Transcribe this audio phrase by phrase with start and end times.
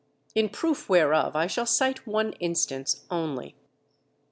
[0.33, 3.55] In proof whereof I shall cite one instance only.